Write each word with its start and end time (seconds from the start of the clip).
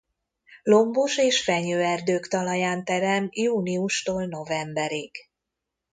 Lombos- 0.63 1.17
és 1.17 1.43
fenyőerdők 1.43 2.27
talaján 2.27 2.85
terem 2.85 3.27
júniustól 3.31 4.25
novemberig. 4.25 5.11